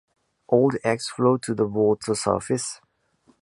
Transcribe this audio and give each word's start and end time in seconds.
Old 0.49 0.77
eggs 0.83 1.09
float 1.09 1.43
to 1.43 1.53
the 1.53 1.67
water 1.67 2.15
surface. 2.15 2.81